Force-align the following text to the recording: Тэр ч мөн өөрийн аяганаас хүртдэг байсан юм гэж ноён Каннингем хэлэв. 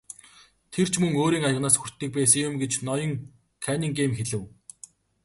Тэр 0.73 0.87
ч 0.91 0.95
мөн 1.01 1.13
өөрийн 1.21 1.45
аяганаас 1.47 1.75
хүртдэг 1.79 2.09
байсан 2.13 2.45
юм 2.47 2.55
гэж 2.61 2.73
ноён 2.87 3.11
Каннингем 3.63 4.11
хэлэв. 4.15 4.41